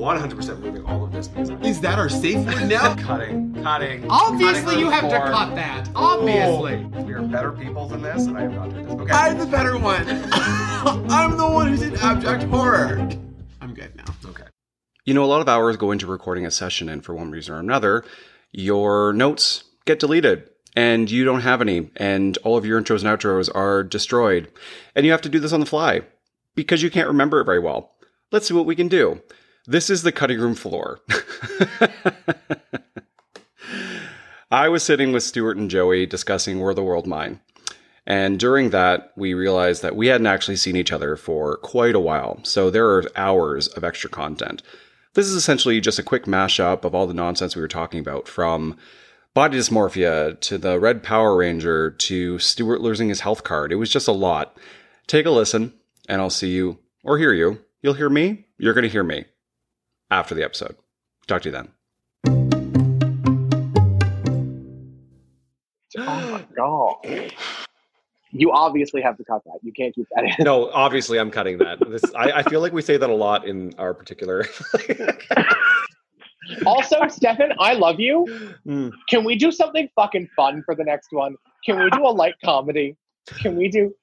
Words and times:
100% 0.00 0.60
moving 0.60 0.84
all 0.86 1.04
of 1.04 1.12
this 1.12 1.28
because 1.28 1.50
I'm 1.50 1.62
Is 1.62 1.80
that 1.82 1.98
our 1.98 2.08
safe 2.08 2.38
word 2.46 2.68
now? 2.68 2.94
cutting, 2.98 3.54
cutting. 3.62 4.06
Obviously, 4.08 4.62
cutting 4.62 4.80
you 4.80 4.90
have 4.90 5.10
to 5.10 5.18
cut 5.18 5.54
that. 5.54 5.88
Oh, 5.94 6.18
Obviously. 6.20 6.84
We 7.04 7.12
are 7.12 7.22
better 7.22 7.52
people 7.52 7.86
than 7.86 8.02
this, 8.02 8.26
and 8.26 8.36
I 8.38 8.44
am 8.44 8.54
not 8.54 8.70
doing 8.70 8.86
this. 8.86 8.94
Okay. 8.94 9.12
I'm 9.12 9.38
the 9.38 9.46
better 9.46 9.78
one. 9.78 10.06
I'm 11.10 11.36
the 11.36 11.48
one 11.48 11.68
who's 11.68 11.82
in 11.82 11.94
abject 11.96 12.44
horror. 12.44 13.08
I'm 13.60 13.74
good 13.74 13.94
now. 13.94 14.14
okay. 14.24 14.44
You 15.04 15.12
know, 15.12 15.24
a 15.24 15.26
lot 15.26 15.42
of 15.42 15.48
hours 15.48 15.76
go 15.76 15.90
into 15.90 16.06
recording 16.06 16.46
a 16.46 16.50
session, 16.50 16.88
and 16.88 17.04
for 17.04 17.14
one 17.14 17.30
reason 17.30 17.54
or 17.54 17.58
another, 17.58 18.04
your 18.52 19.12
notes 19.12 19.64
get 19.84 19.98
deleted 19.98 20.48
and 20.76 21.10
you 21.10 21.24
don't 21.24 21.40
have 21.40 21.60
any, 21.60 21.90
and 21.96 22.38
all 22.38 22.56
of 22.56 22.64
your 22.64 22.80
intros 22.80 23.04
and 23.04 23.18
outros 23.18 23.54
are 23.54 23.82
destroyed. 23.82 24.48
And 24.94 25.04
you 25.04 25.12
have 25.12 25.22
to 25.22 25.28
do 25.28 25.40
this 25.40 25.52
on 25.52 25.60
the 25.60 25.66
fly 25.66 26.02
because 26.54 26.82
you 26.82 26.90
can't 26.90 27.08
remember 27.08 27.40
it 27.40 27.44
very 27.44 27.58
well. 27.58 27.92
Let's 28.30 28.46
see 28.46 28.54
what 28.54 28.66
we 28.66 28.76
can 28.76 28.88
do. 28.88 29.20
This 29.70 29.88
is 29.88 30.02
the 30.02 30.10
cutting 30.10 30.40
room 30.40 30.56
floor. 30.56 30.98
I 34.50 34.68
was 34.68 34.82
sitting 34.82 35.12
with 35.12 35.22
Stuart 35.22 35.58
and 35.58 35.70
Joey 35.70 36.06
discussing 36.06 36.58
Were 36.58 36.74
the 36.74 36.82
World 36.82 37.06
Mine. 37.06 37.38
And 38.04 38.40
during 38.40 38.70
that, 38.70 39.12
we 39.14 39.32
realized 39.32 39.82
that 39.82 39.94
we 39.94 40.08
hadn't 40.08 40.26
actually 40.26 40.56
seen 40.56 40.74
each 40.74 40.90
other 40.90 41.14
for 41.14 41.56
quite 41.58 41.94
a 41.94 42.00
while. 42.00 42.40
So 42.42 42.68
there 42.68 42.88
are 42.88 43.04
hours 43.14 43.68
of 43.68 43.84
extra 43.84 44.10
content. 44.10 44.64
This 45.14 45.26
is 45.26 45.36
essentially 45.36 45.80
just 45.80 46.00
a 46.00 46.02
quick 46.02 46.24
mashup 46.24 46.84
of 46.84 46.92
all 46.92 47.06
the 47.06 47.14
nonsense 47.14 47.54
we 47.54 47.62
were 47.62 47.68
talking 47.68 48.00
about 48.00 48.26
from 48.26 48.76
body 49.34 49.56
dysmorphia 49.56 50.40
to 50.40 50.58
the 50.58 50.80
Red 50.80 51.04
Power 51.04 51.36
Ranger 51.36 51.92
to 51.92 52.40
Stuart 52.40 52.80
losing 52.80 53.08
his 53.08 53.20
health 53.20 53.44
card. 53.44 53.70
It 53.70 53.76
was 53.76 53.92
just 53.92 54.08
a 54.08 54.12
lot. 54.12 54.58
Take 55.06 55.26
a 55.26 55.30
listen, 55.30 55.74
and 56.08 56.20
I'll 56.20 56.28
see 56.28 56.50
you 56.50 56.80
or 57.04 57.18
hear 57.18 57.32
you. 57.32 57.60
You'll 57.82 57.94
hear 57.94 58.10
me, 58.10 58.46
you're 58.58 58.74
going 58.74 58.82
to 58.82 58.88
hear 58.88 59.04
me 59.04 59.26
after 60.10 60.34
the 60.34 60.44
episode. 60.44 60.76
Talk 61.26 61.42
to 61.42 61.48
you 61.48 61.52
then. 61.52 61.68
Oh 65.98 66.30
my 66.30 66.44
god. 66.56 67.32
You 68.32 68.52
obviously 68.52 69.02
have 69.02 69.16
to 69.16 69.24
cut 69.24 69.42
that. 69.44 69.58
You 69.62 69.72
can't 69.72 69.94
keep 69.94 70.06
that 70.14 70.24
in. 70.24 70.44
No, 70.44 70.70
obviously 70.70 71.18
I'm 71.18 71.30
cutting 71.30 71.58
that. 71.58 71.78
This 71.88 72.02
I, 72.14 72.30
I 72.30 72.42
feel 72.44 72.60
like 72.60 72.72
we 72.72 72.82
say 72.82 72.96
that 72.96 73.10
a 73.10 73.14
lot 73.14 73.46
in 73.46 73.74
our 73.78 73.94
particular. 73.94 74.46
Also, 76.66 77.06
Stefan, 77.06 77.52
I 77.60 77.74
love 77.74 78.00
you. 78.00 78.26
Mm. 78.66 78.90
Can 79.08 79.22
we 79.22 79.36
do 79.36 79.52
something 79.52 79.88
fucking 79.94 80.28
fun 80.34 80.64
for 80.64 80.74
the 80.74 80.82
next 80.82 81.12
one? 81.12 81.36
Can 81.64 81.78
we 81.78 81.88
do 81.90 82.04
a 82.04 82.10
light 82.10 82.34
comedy? 82.44 82.96
Can 83.40 83.54
we 83.56 83.68
do 83.68 83.94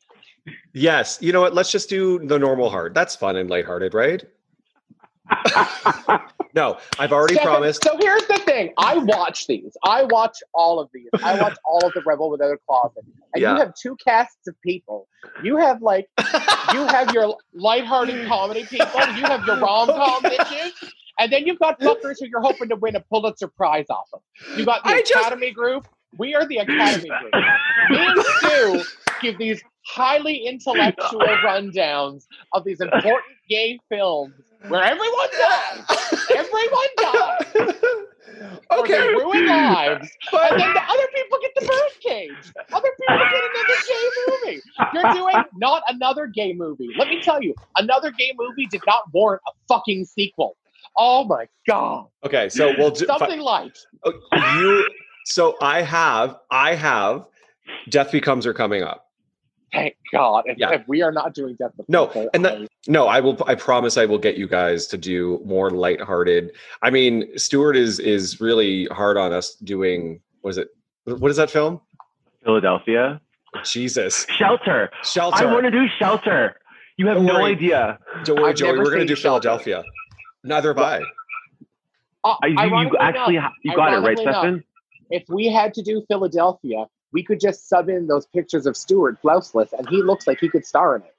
yes, 0.74 1.18
you 1.22 1.32
know 1.32 1.42
what? 1.42 1.54
Let's 1.54 1.72
just 1.72 1.90
do 1.90 2.20
the 2.20 2.40
normal 2.40 2.70
heart. 2.70 2.94
That's 2.94 3.16
fun 3.16 3.36
and 3.36 3.50
lighthearted, 3.50 3.94
right? 3.94 4.24
No, 6.54 6.78
I've 7.00 7.12
already 7.12 7.38
promised. 7.38 7.84
So 7.84 7.98
here's 8.00 8.26
the 8.28 8.40
thing. 8.46 8.74
I 8.78 8.98
watch 8.98 9.48
these. 9.48 9.76
I 9.84 10.04
watch 10.04 10.38
all 10.54 10.80
of 10.80 10.90
these. 10.94 11.10
I 11.24 11.40
watch 11.40 11.58
all 11.66 11.86
of 11.86 11.94
the 11.94 12.02
Rebel 12.06 12.30
Without 12.30 12.52
a 12.52 12.58
Closet. 12.68 13.04
And 13.34 13.42
Yeah. 13.42 13.54
you 13.54 13.60
have 13.60 13.74
two 13.76 13.96
casts 13.98 14.48
of 14.48 14.56
people. 14.62 15.08
You 15.44 15.58
have 15.58 15.82
like 15.82 16.08
you 16.74 16.86
have 16.88 17.14
your 17.14 17.38
lighthearted 17.54 18.28
comedy 18.28 18.64
people, 18.66 18.86
you 19.16 19.24
have 19.26 19.46
your 19.46 19.58
rom-com 19.60 20.22
bitches, 20.24 20.72
and 21.20 21.32
then 21.32 21.46
you've 21.46 21.60
got 21.60 21.80
fuckers 21.80 22.16
who 22.20 22.28
you're 22.28 22.42
hoping 22.42 22.70
to 22.70 22.76
win 22.76 22.96
a 22.96 23.02
Pulitzer 23.02 23.48
Prize 23.48 23.86
off 23.90 24.08
of. 24.14 24.22
You 24.58 24.66
got 24.66 24.84
the 24.84 24.90
I 24.92 25.00
just- 25.02 25.12
Academy 25.12 25.52
group. 25.52 25.88
We 26.18 26.34
are 26.36 26.46
the 26.48 26.58
Academy 26.60 27.10
group. 27.10 27.34
Me 27.90 27.98
and 28.00 28.24
Stu 28.40 28.84
give 29.22 29.38
these 29.38 29.62
highly 29.88 30.46
intellectual 30.48 31.20
rundowns 31.46 32.26
of 32.54 32.64
these 32.64 32.82
important 32.82 33.24
gay 33.50 33.80
films 33.90 34.34
where 34.68 34.84
everyone 34.84 35.30
dies. 35.40 35.84
Everyone 36.36 36.88
dies. 36.98 37.76
Okay, 38.72 39.00
ruin 39.14 39.48
lives. 39.48 40.10
And 40.32 40.32
but 40.32 40.50
then 40.58 40.74
the 40.74 40.82
other 40.82 41.08
people 41.16 41.40
get 41.42 41.52
the 41.56 41.62
birdcage. 41.66 42.54
Other 42.74 42.90
people 43.00 43.18
get 43.32 43.44
another 43.44 43.80
gay 43.88 44.10
movie. 44.28 44.62
You're 44.94 45.14
doing 45.14 45.44
not 45.56 45.82
another 45.88 46.28
gay 46.28 46.54
movie. 46.54 46.90
Let 47.00 47.08
me 47.08 47.22
tell 47.22 47.42
you, 47.42 47.56
another 47.78 48.12
gay 48.12 48.34
movie 48.38 48.68
did 48.68 48.82
not 48.86 49.04
warrant 49.14 49.42
a 49.48 49.52
fucking 49.68 50.06
sequel. 50.06 50.58
Oh 50.98 51.24
my 51.24 51.48
god. 51.68 52.08
okay, 52.26 52.50
so 52.50 52.74
we'll 52.78 52.92
do 52.92 53.06
Something 53.06 53.40
like 53.40 53.74
Oh, 54.06 54.14
you. 54.60 54.88
So 55.26 55.56
I 55.62 55.82
have, 55.82 56.38
I 56.52 56.76
have, 56.76 57.26
Death 57.90 58.12
Becomes 58.12 58.46
Her 58.46 58.54
coming 58.54 58.84
up. 58.84 59.07
Thank 59.74 59.96
God. 60.12 60.44
If, 60.48 60.58
Yeah. 60.58 60.72
if 60.72 60.88
we 60.88 61.02
are 61.02 61.12
not 61.12 61.34
doing 61.34 61.56
Death 61.60 61.72
No, 61.88 62.06
Before, 62.08 62.30
and 62.34 62.46
the- 62.46 62.54
I- 62.64 62.68
No, 62.88 63.08
I 63.08 63.20
will. 63.20 63.38
I 63.48 63.56
promise 63.56 63.98
I 63.98 64.06
will 64.06 64.18
get 64.18 64.38
you 64.38 64.48
guys 64.48 64.88
to 64.88 64.98
do 64.98 65.42
more 65.46 65.70
lighthearted. 65.70 66.52
I 66.82 66.90
mean, 66.90 67.38
Stuart 67.38 67.76
is 67.76 68.00
is 68.00 68.40
really 68.40 68.86
hard 68.86 69.18
on 69.18 69.34
us 69.34 69.56
doing. 69.56 70.22
Was 70.44 70.58
it? 70.58 70.70
What 71.06 71.30
is 71.32 71.38
that 71.38 71.50
film? 71.50 71.82
Philadelphia. 72.44 73.20
Jesus, 73.64 74.26
Shelter. 74.30 74.90
Shelter. 75.04 75.48
I 75.48 75.52
want 75.54 75.66
to 75.66 75.72
do 75.72 75.86
Shelter. 76.00 76.60
You 76.98 77.08
have 77.08 77.18
Don't 77.18 77.26
no 77.26 77.34
worry. 77.36 77.52
idea. 77.52 78.00
Don't 78.24 78.40
worry, 78.40 78.50
I've 78.52 78.56
Joey. 78.56 78.78
We're 78.78 78.86
going 78.86 79.00
to 79.00 79.06
do 79.06 79.16
Shelter. 79.16 79.48
Philadelphia. 79.50 79.84
Neither 80.44 80.70
have 80.70 80.78
I. 80.78 81.02
Uh, 82.24 82.36
you, 82.44 82.50
you 82.50 82.98
actually 83.00 83.36
enough, 83.38 83.54
you 83.64 83.76
got 83.76 83.94
it 83.94 83.98
right, 84.00 84.20
enough, 84.20 84.36
Stefan. 84.36 84.64
if 85.12 85.24
we 85.30 85.48
had 85.48 85.74
to 85.76 85.82
do 85.82 86.04
Philadelphia, 86.10 86.86
we 87.14 87.24
could 87.24 87.40
just 87.40 87.68
sub 87.70 87.90
in 87.90 88.08
those 88.08 88.26
pictures 88.26 88.66
of 88.66 88.76
Stuart 88.76 89.22
blouseless, 89.22 89.74
and 89.74 89.88
he 89.90 90.02
looks 90.02 90.28
like 90.28 90.40
he 90.40 90.50
could 90.50 90.66
star 90.66 90.96
in 90.96 91.04
it. 91.04 91.14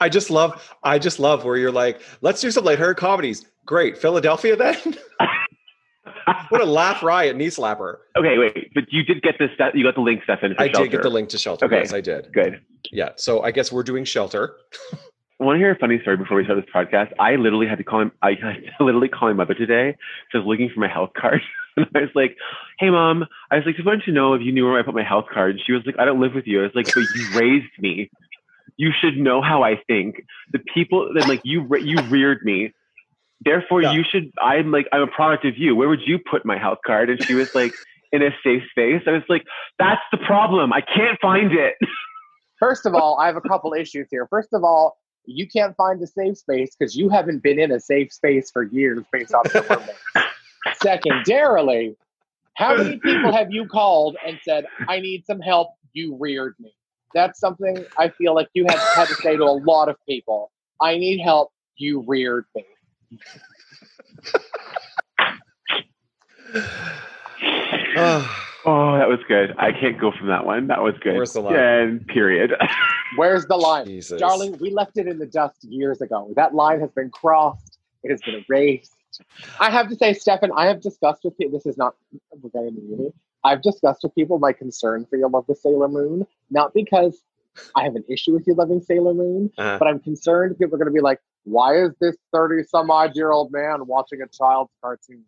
I 0.00 0.08
just 0.08 0.30
love. 0.30 0.74
I 0.82 0.98
just 0.98 1.18
love 1.18 1.44
where 1.44 1.56
you're 1.56 1.72
like, 1.72 2.00
let's 2.20 2.40
do 2.40 2.50
some 2.50 2.64
lighthearted 2.64 2.96
comedies. 2.96 3.44
Great, 3.64 3.98
Philadelphia 3.98 4.56
then. 4.56 4.76
what 6.48 6.60
a 6.60 6.64
laugh 6.64 7.02
riot, 7.02 7.36
knee 7.36 7.48
slapper. 7.48 7.98
Okay, 8.16 8.38
wait, 8.38 8.72
but 8.74 8.84
you 8.90 9.02
did 9.02 9.22
get 9.22 9.34
this. 9.38 9.50
You 9.74 9.84
got 9.84 9.94
the 9.94 10.00
link, 10.00 10.22
Stefan. 10.24 10.54
I 10.58 10.66
Shelter. 10.66 10.82
did 10.82 10.90
get 10.92 11.02
the 11.02 11.10
link 11.10 11.28
to 11.30 11.38
Shelter. 11.38 11.66
Okay. 11.66 11.78
Yes, 11.78 11.92
I 11.92 12.00
did. 12.00 12.32
Good. 12.32 12.60
Yeah. 12.92 13.10
So 13.16 13.42
I 13.42 13.50
guess 13.50 13.72
we're 13.72 13.82
doing 13.82 14.04
Shelter. 14.04 14.56
I 15.38 15.44
want 15.44 15.56
to 15.56 15.58
hear 15.58 15.70
a 15.70 15.78
funny 15.78 16.00
story 16.00 16.16
before 16.16 16.38
we 16.38 16.44
start 16.44 16.64
this 16.64 16.74
podcast. 16.74 17.12
I 17.18 17.36
literally 17.36 17.66
had 17.66 17.78
to 17.78 17.84
call 17.84 18.00
him. 18.00 18.12
I 18.22 18.30
had 18.30 18.62
to 18.78 18.84
literally 18.84 19.08
call 19.08 19.28
my 19.28 19.34
mother 19.34 19.54
today. 19.54 19.96
So 20.32 20.38
I 20.38 20.40
was 20.40 20.46
looking 20.46 20.70
for 20.72 20.80
my 20.80 20.88
health 20.88 21.10
card, 21.18 21.42
and 21.86 21.86
I 21.94 22.00
was 22.00 22.10
like, 22.14 22.36
"Hey, 22.78 22.90
mom," 22.90 23.24
I 23.50 23.56
was 23.56 23.64
like, 23.66 23.76
"Just 23.76 23.86
wanted 23.86 24.04
to 24.04 24.12
know 24.12 24.34
if 24.34 24.42
you 24.42 24.52
knew 24.52 24.64
where 24.64 24.78
I 24.78 24.82
put 24.82 24.94
my 24.94 25.04
health 25.04 25.26
card." 25.32 25.52
And 25.52 25.60
she 25.64 25.72
was 25.72 25.82
like, 25.86 25.96
"I 25.98 26.04
don't 26.04 26.20
live 26.20 26.34
with 26.34 26.46
you." 26.46 26.60
I 26.60 26.62
was 26.64 26.72
like, 26.74 26.86
"But 26.86 27.04
you 27.14 27.30
raised 27.38 27.72
me. 27.78 28.10
You 28.76 28.90
should 29.00 29.16
know 29.16 29.40
how 29.42 29.62
I 29.62 29.76
think. 29.86 30.16
The 30.52 30.58
people 30.74 31.10
that 31.14 31.28
like 31.28 31.40
you, 31.44 31.66
you 31.78 32.00
reared 32.02 32.38
me. 32.44 32.72
Therefore, 33.44 33.82
Yeah. 33.82 33.92
you 33.92 34.02
should. 34.10 34.30
I'm 34.42 34.72
like, 34.72 34.86
I'm 34.92 35.02
a 35.02 35.06
product 35.06 35.44
of 35.44 35.56
you. 35.58 35.76
Where 35.76 35.88
would 35.88 36.00
you 36.06 36.18
put 36.18 36.44
my 36.46 36.58
health 36.58 36.78
card?" 36.86 37.10
And 37.10 37.22
she 37.24 37.34
was 37.34 37.54
like, 37.54 37.74
"In 38.12 38.22
a 38.22 38.30
safe 38.42 38.62
space." 38.70 39.02
I 39.06 39.10
was 39.12 39.22
like, 39.28 39.44
"That's 39.78 40.02
the 40.10 40.18
problem. 40.18 40.72
I 40.72 40.80
can't 40.80 41.18
find 41.20 41.52
it." 41.52 41.74
First 42.58 42.86
of 42.86 42.94
all, 42.94 43.18
I 43.20 43.26
have 43.26 43.36
a 43.36 43.42
couple 43.42 43.74
issues 43.74 44.08
here. 44.10 44.26
First 44.28 44.54
of 44.54 44.64
all, 44.64 44.96
you 45.26 45.46
can't 45.46 45.76
find 45.76 46.02
a 46.02 46.06
safe 46.06 46.38
space 46.38 46.74
because 46.78 46.96
you 46.96 47.10
haven't 47.10 47.42
been 47.42 47.58
in 47.58 47.70
a 47.70 47.78
safe 47.80 48.10
space 48.12 48.50
for 48.50 48.62
years 48.62 49.04
based 49.12 49.34
on 49.34 49.42
your. 49.52 50.24
Secondarily, 50.80 51.96
how 52.54 52.76
many 52.76 52.98
people 52.98 53.32
have 53.32 53.50
you 53.50 53.66
called 53.66 54.16
and 54.26 54.38
said, 54.44 54.66
I 54.88 55.00
need 55.00 55.24
some 55.26 55.40
help, 55.40 55.70
you 55.92 56.16
reared 56.18 56.54
me? 56.58 56.74
That's 57.14 57.38
something 57.40 57.84
I 57.98 58.10
feel 58.10 58.34
like 58.34 58.48
you 58.54 58.66
have 58.68 58.78
had 58.94 59.08
to 59.08 59.14
say 59.16 59.36
to 59.36 59.42
a 59.42 59.58
lot 59.64 59.88
of 59.88 59.96
people. 60.08 60.50
I 60.80 60.98
need 60.98 61.20
help, 61.20 61.52
you 61.76 62.04
reared 62.06 62.44
me. 62.54 62.64
Oh, 68.68 68.98
that 68.98 69.08
was 69.08 69.20
good. 69.28 69.54
I 69.58 69.70
can't 69.70 69.98
go 70.00 70.10
from 70.10 70.26
that 70.26 70.44
one. 70.44 70.66
That 70.66 70.82
was 70.82 70.94
good. 71.00 71.14
Where's 71.14 71.32
the 71.32 71.40
line? 71.40 71.54
And 71.54 72.06
period. 72.08 72.52
Where's 73.16 73.46
the 73.46 73.56
line? 73.56 73.86
Jesus. 73.86 74.18
Darling, 74.18 74.58
we 74.58 74.70
left 74.70 74.98
it 74.98 75.06
in 75.06 75.20
the 75.20 75.26
dust 75.26 75.62
years 75.62 76.00
ago. 76.00 76.32
That 76.34 76.52
line 76.52 76.80
has 76.80 76.90
been 76.90 77.10
crossed. 77.10 77.78
It 78.02 78.10
has 78.10 78.20
been 78.22 78.44
erased. 78.50 78.92
I 79.60 79.70
have 79.70 79.88
to 79.88 79.96
say, 79.96 80.12
Stefan, 80.12 80.50
I 80.56 80.66
have 80.66 80.80
discussed 80.80 81.24
with 81.24 81.34
you. 81.38 81.50
This 81.50 81.66
is 81.66 81.76
not 81.76 81.94
regarding 82.42 82.74
the 82.74 82.82
movie. 82.82 83.12
I've 83.44 83.62
discussed 83.62 84.02
with 84.02 84.14
people 84.14 84.38
my 84.38 84.52
concern 84.52 85.06
for 85.08 85.16
your 85.16 85.28
love 85.30 85.48
of 85.48 85.56
Sailor 85.56 85.88
Moon, 85.88 86.26
not 86.50 86.74
because 86.74 87.22
I 87.74 87.84
have 87.84 87.94
an 87.94 88.04
issue 88.08 88.32
with 88.34 88.46
you 88.46 88.54
loving 88.54 88.80
Sailor 88.80 89.14
Moon, 89.14 89.50
Uh-huh. 89.56 89.78
but 89.78 89.88
I'm 89.88 90.00
concerned 90.00 90.58
people 90.58 90.74
are 90.74 90.78
going 90.78 90.88
to 90.88 90.92
be 90.92 91.00
like, 91.00 91.20
"Why 91.44 91.76
is 91.76 91.92
this 92.00 92.16
thirty 92.32 92.62
some 92.64 92.90
odd 92.90 93.16
year 93.16 93.30
old 93.30 93.52
man 93.52 93.86
watching 93.86 94.20
a 94.20 94.26
child's 94.28 94.72
cartoon?" 94.82 95.24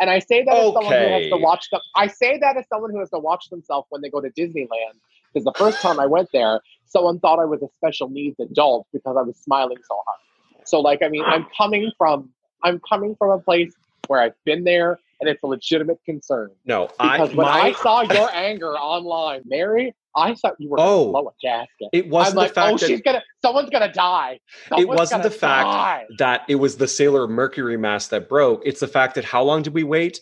And 0.00 0.10
I 0.10 0.18
say 0.18 0.42
that 0.44 0.56
as 0.56 0.72
someone 0.72 0.92
who 0.92 1.08
has 1.08 1.28
to 1.30 1.36
watch 1.36 1.70
them. 1.70 1.80
I 1.94 2.06
say 2.08 2.38
that 2.38 2.56
as 2.56 2.66
someone 2.68 2.90
who 2.90 2.98
has 3.00 3.10
to 3.10 3.18
watch 3.18 3.48
themselves 3.50 3.86
when 3.90 4.00
they 4.00 4.10
go 4.10 4.20
to 4.20 4.30
Disneyland. 4.30 4.98
Because 5.32 5.44
the 5.44 5.52
first 5.56 5.80
time 5.82 6.00
I 6.00 6.06
went 6.06 6.30
there, 6.32 6.60
someone 6.86 7.20
thought 7.20 7.38
I 7.38 7.44
was 7.44 7.62
a 7.62 7.68
special 7.74 8.08
needs 8.08 8.40
adult 8.40 8.86
because 8.92 9.16
I 9.16 9.22
was 9.22 9.36
smiling 9.36 9.76
so 9.86 10.00
hard. 10.06 10.18
So, 10.64 10.80
like, 10.80 11.02
I 11.02 11.08
mean, 11.08 11.22
I'm 11.24 11.46
coming 11.56 11.92
from 11.98 12.30
I'm 12.62 12.80
coming 12.88 13.14
from 13.16 13.30
a 13.30 13.38
place 13.38 13.72
where 14.06 14.20
I've 14.20 14.34
been 14.44 14.64
there, 14.64 14.98
and 15.20 15.28
it's 15.28 15.42
a 15.42 15.46
legitimate 15.46 15.98
concern. 16.04 16.50
No, 16.64 16.88
I 16.98 17.18
Because 17.18 17.34
when 17.36 17.46
my 17.46 17.60
I 17.60 17.72
saw 17.74 18.00
your 18.02 18.30
anger 18.32 18.72
online, 18.72 19.42
Mary, 19.46 19.94
I 20.16 20.34
thought 20.34 20.54
you 20.58 20.70
were 20.70 20.78
Oh. 20.80 21.10
blow 21.10 21.28
a 21.28 21.32
gasket. 21.42 21.88
It 21.92 22.04
I'm 22.06 22.10
wasn't 22.10 22.36
like, 22.38 22.48
the 22.48 22.54
fact 22.54 22.72
oh, 22.74 22.76
that 22.78 22.86
she's 22.86 23.02
gonna, 23.02 23.22
someone's 23.42 23.70
gonna 23.70 23.92
die. 23.92 24.40
Someone's 24.68 24.98
wasn't 24.98 25.22
the 25.22 25.30
fact 25.30 25.66
die. 25.66 26.06
that 26.18 26.44
it 26.48 26.56
was 26.56 26.76
the 26.76 26.88
Sailor 26.88 27.28
Mercury 27.28 27.76
mask 27.76 28.10
that 28.10 28.28
broke. 28.28 28.62
It's 28.64 28.80
the 28.80 28.88
fact 28.88 29.14
that 29.16 29.24
how 29.24 29.42
long 29.42 29.62
did 29.62 29.74
we 29.74 29.84
wait? 29.84 30.20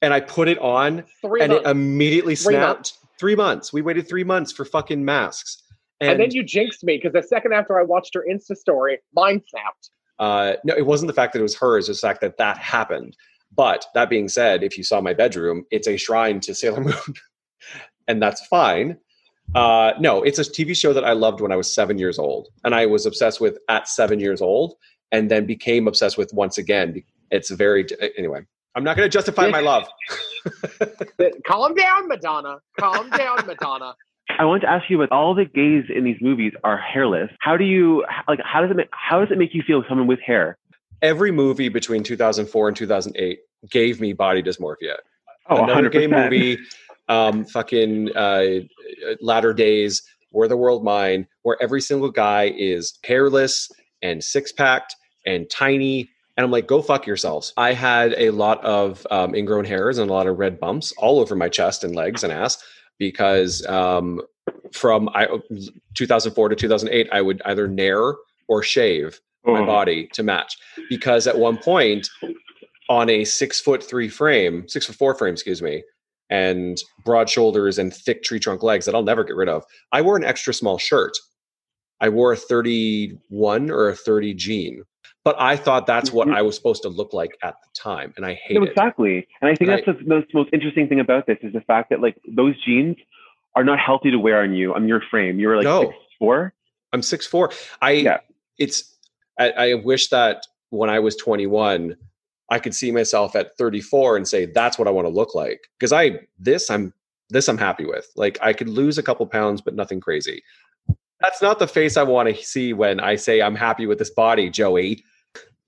And 0.00 0.14
I 0.14 0.20
put 0.20 0.46
it 0.48 0.58
on 0.60 1.04
Three 1.20 1.40
and 1.42 1.52
it 1.52 1.56
months. 1.56 1.70
immediately 1.70 2.36
Three 2.36 2.54
snapped. 2.54 2.76
months. 2.76 2.98
Three 3.18 3.34
months. 3.34 3.72
We 3.72 3.82
waited 3.82 4.08
three 4.08 4.22
months 4.24 4.52
for 4.52 4.64
fucking 4.64 5.04
masks. 5.04 5.62
And, 6.00 6.12
and 6.12 6.20
then 6.20 6.30
you 6.30 6.44
jinxed 6.44 6.84
me 6.84 6.96
because 6.96 7.12
the 7.12 7.26
second 7.26 7.52
after 7.52 7.80
I 7.80 7.82
watched 7.82 8.14
her 8.14 8.24
Insta 8.30 8.56
story, 8.56 9.00
mine 9.12 9.42
snapped. 9.48 9.90
Uh, 10.18 10.54
no, 10.64 10.74
it 10.74 10.86
wasn't 10.86 11.08
the 11.08 11.14
fact 11.14 11.32
that 11.32 11.40
it 11.40 11.42
was 11.42 11.56
hers. 11.56 11.88
It's 11.88 12.00
the 12.00 12.08
fact 12.08 12.20
that 12.20 12.38
that 12.38 12.58
happened. 12.58 13.16
But 13.54 13.86
that 13.94 14.10
being 14.10 14.28
said, 14.28 14.62
if 14.62 14.76
you 14.76 14.84
saw 14.84 15.00
my 15.00 15.14
bedroom, 15.14 15.64
it's 15.70 15.88
a 15.88 15.96
shrine 15.96 16.40
to 16.40 16.54
Sailor 16.54 16.82
Moon, 16.82 17.14
and 18.08 18.22
that's 18.22 18.46
fine. 18.46 18.98
Uh, 19.54 19.92
no, 19.98 20.22
it's 20.22 20.38
a 20.38 20.42
TV 20.42 20.76
show 20.76 20.92
that 20.92 21.04
I 21.04 21.12
loved 21.12 21.40
when 21.40 21.52
I 21.52 21.56
was 21.56 21.72
seven 21.72 21.98
years 21.98 22.18
old, 22.18 22.48
and 22.64 22.74
I 22.74 22.86
was 22.86 23.06
obsessed 23.06 23.40
with 23.40 23.58
at 23.68 23.88
seven 23.88 24.20
years 24.20 24.42
old, 24.42 24.74
and 25.12 25.30
then 25.30 25.46
became 25.46 25.88
obsessed 25.88 26.18
with 26.18 26.32
once 26.34 26.58
again. 26.58 27.02
It's 27.30 27.50
very 27.50 27.86
anyway. 28.16 28.40
I'm 28.74 28.84
not 28.84 28.96
going 28.96 29.06
to 29.06 29.12
justify 29.12 29.48
my 29.48 29.60
love. 29.60 29.88
Calm 31.46 31.74
down, 31.74 32.06
Madonna. 32.06 32.58
Calm 32.78 33.10
down, 33.10 33.44
Madonna. 33.44 33.94
I 34.38 34.44
want 34.44 34.62
to 34.62 34.68
ask 34.70 34.88
you 34.88 35.00
about 35.00 35.16
all 35.16 35.34
the 35.34 35.44
gays 35.44 35.84
in 35.94 36.04
these 36.04 36.18
movies 36.20 36.52
are 36.64 36.76
hairless. 36.76 37.30
How 37.40 37.56
do 37.56 37.64
you 37.64 38.04
like? 38.28 38.40
How 38.44 38.60
does 38.60 38.70
it 38.70 38.76
make, 38.76 38.88
how 38.92 39.20
does 39.20 39.30
it 39.30 39.38
make 39.38 39.54
you 39.54 39.62
feel? 39.66 39.82
Someone 39.88 40.06
with 40.06 40.20
hair? 40.20 40.58
Every 41.02 41.30
movie 41.30 41.68
between 41.68 42.02
2004 42.02 42.68
and 42.68 42.76
2008 42.76 43.38
gave 43.70 44.00
me 44.00 44.12
body 44.12 44.42
dysmorphia. 44.42 44.96
Oh, 45.48 45.64
another 45.64 45.88
100%. 45.88 45.92
gay 45.92 46.06
movie, 46.06 46.58
um, 47.08 47.44
fucking 47.44 48.14
uh, 48.16 48.60
Latter 49.20 49.54
Days, 49.54 50.02
Were 50.30 50.48
the 50.48 50.56
World 50.56 50.84
Mine, 50.84 51.26
where 51.42 51.56
every 51.60 51.80
single 51.80 52.10
guy 52.10 52.52
is 52.56 52.98
hairless 53.04 53.70
and 54.02 54.22
six 54.22 54.52
packed 54.52 54.94
and 55.24 55.48
tiny. 55.48 56.10
And 56.36 56.44
I'm 56.44 56.50
like, 56.50 56.66
go 56.66 56.82
fuck 56.82 57.06
yourselves. 57.06 57.52
I 57.56 57.72
had 57.72 58.14
a 58.16 58.30
lot 58.30 58.62
of 58.64 59.06
um, 59.10 59.34
ingrown 59.34 59.64
hairs 59.64 59.98
and 59.98 60.10
a 60.10 60.12
lot 60.12 60.26
of 60.26 60.38
red 60.38 60.60
bumps 60.60 60.92
all 60.98 61.18
over 61.18 61.34
my 61.34 61.48
chest 61.48 61.82
and 61.82 61.96
legs 61.96 62.22
and 62.22 62.32
ass 62.32 62.62
because 62.98 63.64
um, 63.66 64.20
from 64.72 65.08
I, 65.14 65.26
2004 65.94 66.48
to 66.48 66.56
2008, 66.56 67.08
I 67.12 67.20
would 67.22 67.42
either 67.44 67.68
nair 67.68 68.14
or 68.48 68.62
shave 68.62 69.20
my 69.44 69.60
Oh. 69.60 69.66
body 69.66 70.08
to 70.12 70.22
match 70.22 70.56
because 70.90 71.26
at 71.26 71.38
one 71.38 71.56
point 71.56 72.08
on 72.90 73.08
a 73.08 73.24
six 73.24 73.60
foot 73.60 73.82
three 73.82 74.08
frame, 74.08 74.66
six 74.68 74.86
foot 74.86 74.96
four 74.96 75.14
frame, 75.14 75.32
excuse 75.32 75.62
me, 75.62 75.82
and 76.30 76.78
broad 77.04 77.30
shoulders 77.30 77.78
and 77.78 77.94
thick 77.94 78.22
tree 78.22 78.38
trunk 78.40 78.62
legs 78.62 78.84
that 78.84 78.94
I'll 78.94 79.02
never 79.02 79.24
get 79.24 79.36
rid 79.36 79.48
of, 79.48 79.64
I 79.92 80.02
wore 80.02 80.16
an 80.16 80.24
extra 80.24 80.52
small 80.52 80.76
shirt. 80.78 81.12
I 82.00 82.08
wore 82.10 82.32
a 82.32 82.36
31 82.36 83.70
or 83.70 83.88
a 83.88 83.94
30 83.96 84.34
jean, 84.34 84.82
but 85.24 85.36
I 85.38 85.56
thought 85.56 85.86
that's 85.86 86.12
what 86.12 86.28
mm-hmm. 86.28 86.36
I 86.36 86.42
was 86.42 86.56
supposed 86.56 86.82
to 86.82 86.88
look 86.88 87.12
like 87.12 87.36
at 87.42 87.54
the 87.62 87.68
time, 87.74 88.14
and 88.16 88.24
I 88.24 88.34
hate 88.34 88.54
No, 88.54 88.62
it. 88.62 88.70
exactly. 88.70 89.26
And 89.40 89.50
I 89.50 89.54
think 89.54 89.70
Right. 89.70 89.84
that's 89.84 89.98
the 89.98 90.04
most, 90.06 90.32
most 90.32 90.50
interesting 90.52 90.88
thing 90.88 91.00
about 91.00 91.26
this 91.26 91.38
is 91.42 91.52
the 91.52 91.60
fact 91.60 91.90
that 91.90 92.00
like 92.00 92.16
those 92.26 92.54
jeans 92.64 92.96
are 93.54 93.64
not 93.64 93.78
healthy 93.78 94.10
to 94.10 94.18
wear 94.18 94.42
on 94.42 94.54
you 94.54 94.74
on 94.74 94.86
your 94.88 95.00
frame. 95.10 95.38
You're 95.38 95.56
like 95.56 95.64
No. 95.64 95.82
six 95.82 95.94
four. 96.18 96.54
I'm 96.92 97.02
six 97.02 97.26
four. 97.26 97.50
I 97.82 97.90
Yeah. 97.92 98.18
it's 98.58 98.96
I, 99.38 99.50
I 99.50 99.74
wish 99.74 100.08
that 100.08 100.46
when 100.70 100.90
I 100.90 100.98
was 100.98 101.16
21, 101.16 101.96
I 102.50 102.58
could 102.58 102.74
see 102.74 102.90
myself 102.90 103.36
at 103.36 103.56
34 103.56 104.16
and 104.16 104.26
say 104.26 104.46
that's 104.46 104.78
what 104.78 104.88
I 104.88 104.90
want 104.90 105.06
to 105.06 105.12
look 105.12 105.34
like. 105.34 105.60
Because 105.78 105.92
I 105.92 106.20
this 106.38 106.70
I'm 106.70 106.92
this 107.30 107.48
I'm 107.48 107.58
happy 107.58 107.84
with. 107.84 108.06
Like 108.16 108.38
I 108.40 108.52
could 108.52 108.68
lose 108.68 108.96
a 108.98 109.02
couple 109.02 109.26
pounds, 109.26 109.60
but 109.60 109.74
nothing 109.74 110.00
crazy. 110.00 110.42
That's 111.20 111.42
not 111.42 111.58
the 111.58 111.66
face 111.66 111.96
I 111.96 112.02
want 112.04 112.28
to 112.28 112.42
see 112.42 112.72
when 112.72 113.00
I 113.00 113.16
say 113.16 113.42
I'm 113.42 113.56
happy 113.56 113.86
with 113.86 113.98
this 113.98 114.10
body, 114.10 114.50
Joey. 114.50 115.04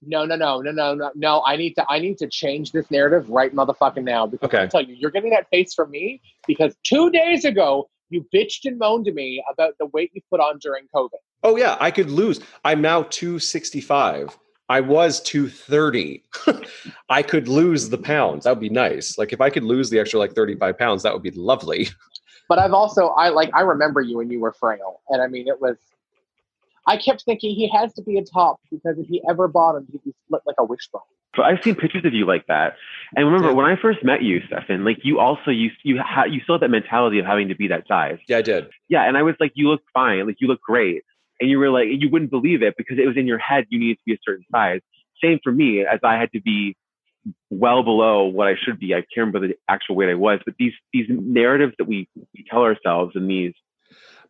No, 0.02 0.24
no, 0.24 0.34
no, 0.36 0.60
no, 0.62 0.70
no, 0.70 0.94
no, 0.94 1.10
no. 1.14 1.42
I 1.44 1.56
need 1.56 1.74
to 1.74 1.84
I 1.90 1.98
need 1.98 2.16
to 2.18 2.26
change 2.28 2.72
this 2.72 2.90
narrative 2.90 3.28
right 3.28 3.54
motherfucking 3.54 4.04
now. 4.04 4.26
Because 4.26 4.46
Okay. 4.46 4.62
I 4.62 4.66
tell 4.66 4.82
you, 4.82 4.94
you're 4.94 5.10
getting 5.10 5.30
that 5.30 5.48
face 5.50 5.74
from 5.74 5.90
me 5.90 6.22
because 6.46 6.74
two 6.84 7.10
days 7.10 7.44
ago 7.44 7.90
you 8.08 8.24
bitched 8.34 8.64
and 8.64 8.78
moaned 8.78 9.04
to 9.06 9.12
me 9.12 9.42
about 9.52 9.74
the 9.78 9.86
weight 9.86 10.10
you 10.14 10.22
put 10.30 10.40
on 10.40 10.58
during 10.58 10.84
COVID. 10.94 11.18
Oh 11.42 11.56
yeah, 11.56 11.76
I 11.80 11.90
could 11.90 12.10
lose. 12.10 12.40
I'm 12.64 12.80
now 12.80 13.02
265. 13.04 14.38
I 14.68 14.80
was 14.80 15.20
230. 15.22 16.22
I 17.10 17.22
could 17.22 17.48
lose 17.48 17.88
the 17.88 17.98
pounds. 17.98 18.44
That 18.44 18.50
would 18.52 18.60
be 18.60 18.68
nice. 18.68 19.18
Like 19.18 19.32
if 19.32 19.40
I 19.40 19.50
could 19.50 19.64
lose 19.64 19.90
the 19.90 19.98
extra 19.98 20.18
like 20.20 20.32
35 20.32 20.78
pounds, 20.78 21.02
that 21.02 21.12
would 21.12 21.22
be 21.22 21.32
lovely. 21.32 21.88
But 22.50 22.58
I've 22.58 22.72
also 22.72 23.06
I 23.10 23.28
like 23.28 23.50
I 23.54 23.60
remember 23.60 24.00
you 24.00 24.16
when 24.16 24.28
you 24.28 24.40
were 24.40 24.52
frail. 24.52 25.00
And 25.08 25.22
I 25.22 25.28
mean 25.28 25.46
it 25.46 25.60
was 25.60 25.76
I 26.84 26.96
kept 26.96 27.22
thinking 27.22 27.54
he 27.54 27.68
has 27.68 27.92
to 27.94 28.02
be 28.02 28.18
a 28.18 28.24
top 28.24 28.60
because 28.72 28.98
if 28.98 29.06
he 29.06 29.22
ever 29.30 29.46
bottomed, 29.46 29.86
he'd 29.92 30.02
be 30.02 30.12
split 30.26 30.42
like 30.44 30.56
a 30.58 30.64
wishbone. 30.64 31.02
So 31.36 31.44
I've 31.44 31.62
seen 31.62 31.76
pictures 31.76 32.04
of 32.04 32.12
you 32.12 32.26
like 32.26 32.48
that. 32.48 32.74
And 33.14 33.24
remember 33.24 33.50
Yeah. 33.50 33.54
when 33.54 33.66
I 33.66 33.76
first 33.80 34.02
met 34.02 34.22
you, 34.22 34.40
Stefan, 34.48 34.84
like 34.84 34.98
you 35.04 35.20
also 35.20 35.52
you 35.52 35.70
you 35.84 36.00
ha- 36.04 36.24
you 36.24 36.40
still 36.40 36.56
had 36.56 36.62
that 36.62 36.70
mentality 36.70 37.20
of 37.20 37.24
having 37.24 37.46
to 37.50 37.54
be 37.54 37.68
that 37.68 37.86
size. 37.86 38.18
Yeah, 38.26 38.38
I 38.38 38.42
did. 38.42 38.68
Yeah, 38.88 39.06
and 39.06 39.16
I 39.16 39.22
was 39.22 39.36
like, 39.38 39.52
you 39.54 39.68
look 39.68 39.82
fine, 39.94 40.26
like 40.26 40.40
you 40.40 40.48
look 40.48 40.60
great, 40.60 41.04
and 41.40 41.48
you 41.48 41.60
were 41.60 41.70
like, 41.70 41.86
you 41.88 42.10
wouldn't 42.10 42.32
believe 42.32 42.64
it 42.64 42.74
because 42.76 42.98
it 42.98 43.06
was 43.06 43.16
in 43.16 43.28
your 43.28 43.38
head 43.38 43.66
you 43.68 43.78
needed 43.78 43.98
to 43.98 44.04
be 44.06 44.14
a 44.14 44.18
certain 44.26 44.44
size. 44.50 44.80
Same 45.22 45.38
for 45.44 45.52
me, 45.52 45.86
as 45.86 46.00
I 46.02 46.14
had 46.18 46.32
to 46.32 46.40
be 46.40 46.76
well 47.50 47.82
below 47.82 48.24
what 48.24 48.48
I 48.48 48.54
should 48.62 48.78
be. 48.78 48.94
I 48.94 48.98
can't 48.98 49.26
remember 49.26 49.48
the 49.48 49.54
actual 49.68 49.96
weight 49.96 50.10
I 50.10 50.14
was, 50.14 50.40
but 50.44 50.54
these 50.58 50.72
these 50.92 51.06
narratives 51.08 51.74
that 51.78 51.86
we, 51.86 52.08
we 52.34 52.44
tell 52.50 52.62
ourselves 52.62 53.12
and 53.14 53.28
these 53.28 53.52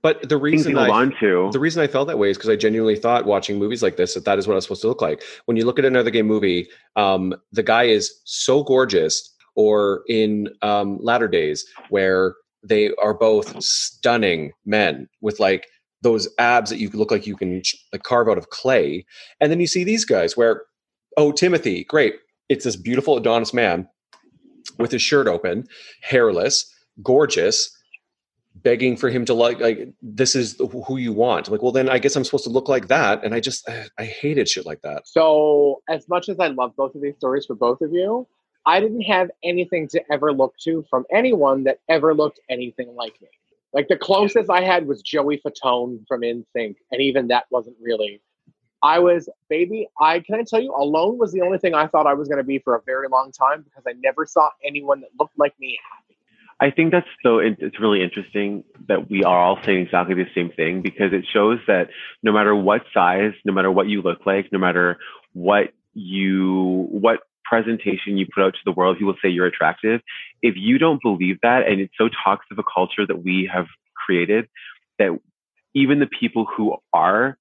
But 0.03 0.29
the 0.29 0.39
reason 0.39 0.77
I, 0.79 0.89
on 0.89 1.15
to. 1.21 1.51
the 1.53 1.61
reason 1.61 1.83
I 1.83 1.87
felt 1.87 2.09
that 2.09 2.19
way 2.19 2.31
is 2.31 2.39
because 2.39 2.51
I 2.51 2.57
genuinely 2.57 2.97
thought 2.97 3.27
watching 3.27 3.59
movies 3.59 3.83
like 3.83 3.97
this 3.97 4.15
that 4.15 4.25
that 4.25 4.39
is 4.39 4.47
what 4.47 4.55
I 4.55 4.57
was 4.57 4.65
supposed 4.65 4.83
to 4.83 4.89
look 4.89 5.03
like. 5.03 5.23
When 5.45 5.57
you 5.57 5.65
look 5.65 5.79
at 5.79 5.85
another 5.85 6.11
gay 6.11 6.23
movie, 6.23 6.69
um, 6.97 7.35
the 7.53 7.63
guy 7.63 7.85
is 7.85 8.13
so 8.25 8.63
gorgeous, 8.63 9.35
or 9.55 10.03
in 10.09 10.49
um, 10.63 10.99
latter 11.01 11.29
days 11.29 11.67
where 11.91 12.35
they 12.63 12.91
are 13.03 13.15
both 13.15 13.63
stunning 13.63 14.53
men 14.65 15.09
with 15.21 15.41
like 15.41 15.67
those 16.03 16.29
abs 16.39 16.71
that 16.71 16.79
you 16.79 16.89
look 16.91 17.11
like 17.11 17.27
you 17.27 17.37
can 17.37 17.63
like 17.93 18.03
carve 18.03 18.29
out 18.29 18.39
of 18.39 18.49
clay, 18.51 19.05
and 19.41 19.53
then 19.53 19.61
you 19.61 19.67
see 19.67 19.85
these 19.85 20.05
guys 20.05 20.37
where, 20.37 20.63
oh 21.19 21.31
Timothy, 21.33 21.85
great, 21.85 22.15
it's 22.51 22.65
this 22.65 22.77
beautiful 22.77 23.17
Adonis 23.17 23.55
man 23.55 23.89
with 24.77 24.91
his 24.91 25.01
shirt 25.01 25.29
open, 25.29 25.67
hairless, 26.03 26.71
gorgeous, 27.03 27.75
begging 28.57 28.97
for 28.97 29.09
him 29.09 29.25
to 29.25 29.33
like 29.33 29.61
like 29.61 29.95
this 30.03 30.35
is 30.35 30.61
who 30.87 30.97
you 30.97 31.13
want. 31.13 31.47
I'm 31.47 31.53
like, 31.53 31.63
well, 31.63 31.73
then 31.73 31.89
I 31.89 31.99
guess 31.99 32.17
I'm 32.17 32.25
supposed 32.25 32.45
to 32.45 32.51
look 32.51 32.69
like 32.69 32.89
that, 32.89 33.25
and 33.25 33.35
I 33.35 33.41
just 33.41 33.67
I 33.99 34.05
hated 34.05 34.49
shit 34.49 34.67
like 34.67 34.83
that. 34.83 35.07
So, 35.07 35.81
as 35.89 36.09
much 36.09 36.29
as 36.29 36.39
I 36.41 36.49
love 36.49 36.75
both 36.77 36.95
of 36.95 37.01
these 37.01 37.17
stories 37.17 37.47
for 37.47 37.55
both 37.55 37.81
of 37.81 37.93
you, 37.93 38.27
I 38.67 38.81
didn't 38.81 39.03
have 39.03 39.31
anything 39.45 39.89
to 39.89 40.03
ever 40.13 40.33
look 40.33 40.55
to 40.65 40.85
from 40.91 41.05
anyone 41.13 41.65
that 41.65 41.79
ever 41.89 42.13
looked 42.15 42.41
anything 42.51 42.95
like 42.97 43.15
me. 43.23 43.29
Like 43.73 43.87
the 43.87 43.97
closest 43.97 44.51
I 44.51 44.63
had 44.63 44.89
was 44.89 45.01
Joey 45.03 45.41
Fatone 45.47 46.05
from 46.09 46.23
NSYNC, 46.23 46.75
and 46.91 47.01
even 47.01 47.29
that 47.29 47.45
wasn't 47.51 47.77
really. 47.81 48.21
I 48.83 48.99
was 48.99 49.29
baby. 49.49 49.89
I 50.01 50.21
can 50.21 50.37
I 50.37 50.43
tell 50.43 50.61
you, 50.61 50.75
alone 50.75 51.19
was 51.19 51.33
the 51.33 51.43
only 51.43 51.59
thing 51.59 51.75
I 51.75 51.87
thought 51.87 52.07
I 52.07 52.15
was 52.15 52.29
going 52.29 52.39
to 52.39 52.45
be 52.45 52.59
for 52.59 52.75
a 52.75 52.83
very 52.83 53.09
long 53.09 53.31
time 53.33 53.63
because 53.63 53.85
I 53.87 53.93
never 53.93 54.27
saw 54.27 54.51
anyone 54.65 55.01
that 55.01 55.11
looked 55.19 55.39
like 55.39 55.59
me 55.61 55.79
happy. 55.91 56.17
I 56.61 56.71
think 56.71 56.93
that's 56.93 57.07
so 57.23 57.39
it's 57.39 57.81
really 57.81 58.03
interesting 58.03 58.65
that 58.89 59.11
we 59.11 59.25
are 59.25 59.39
all 59.39 59.59
saying 59.65 59.81
exactly 59.87 60.15
the 60.15 60.27
same 60.35 60.51
thing 60.51 60.83
because 60.83 61.13
it 61.13 61.25
shows 61.31 61.59
that 61.67 61.89
no 62.23 62.33
matter 62.33 62.55
what 62.55 62.83
size, 62.93 63.33
no 63.45 63.53
matter 63.53 63.71
what 63.71 63.89
you 63.89 64.03
look 64.03 64.27
like, 64.27 64.53
no 64.53 64.59
matter 64.59 64.99
what 65.33 65.73
you 65.95 66.87
what 66.91 67.21
presentation 67.45 68.17
you 68.17 68.27
put 68.33 68.45
out 68.45 68.53
to 68.53 68.61
the 68.65 68.73
world, 68.73 68.99
people 68.99 69.15
say 69.23 69.29
you're 69.29 69.47
attractive. 69.47 70.01
If 70.43 70.55
you 70.57 70.79
don't 70.79 71.03
believe 71.03 71.39
that, 71.43 71.67
and 71.67 71.81
it's 71.81 71.95
so 71.99 72.09
toxic 72.25 72.53
of 72.53 72.59
a 72.59 72.63
culture 72.63 73.07
that 73.07 73.25
we 73.25 73.51
have 73.53 73.67
created, 73.95 74.49
that 74.99 75.19
even 75.75 75.99
the 75.99 76.07
people 76.07 76.47
who 76.57 76.77
are 76.93 77.39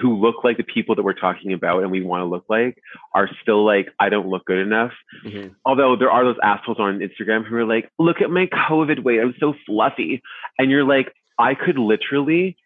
who 0.00 0.16
look 0.16 0.42
like 0.42 0.56
the 0.56 0.62
people 0.62 0.94
that 0.94 1.02
we're 1.02 1.12
talking 1.12 1.52
about 1.52 1.82
and 1.82 1.90
we 1.90 2.02
want 2.02 2.22
to 2.22 2.24
look 2.24 2.44
like 2.48 2.78
are 3.14 3.28
still 3.42 3.64
like, 3.64 3.88
I 4.00 4.08
don't 4.08 4.26
look 4.26 4.46
good 4.46 4.58
enough 4.58 4.92
mm-hmm. 5.24 5.48
although 5.64 5.96
there 5.96 6.10
are 6.10 6.24
those 6.24 6.38
assholes 6.42 6.78
on 6.78 7.00
Instagram 7.00 7.46
who 7.46 7.56
are 7.56 7.64
like, 7.64 7.90
look 7.98 8.20
at 8.20 8.30
my 8.30 8.46
COVID 8.46 9.02
weight. 9.04 9.20
I'm 9.20 9.34
so 9.38 9.54
fluffy. 9.66 10.22
And 10.58 10.70
you're 10.70 10.84
like, 10.84 11.12
I 11.38 11.54
could 11.54 11.78
literally 11.78 12.56